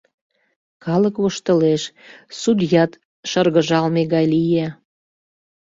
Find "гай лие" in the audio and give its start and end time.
4.13-4.65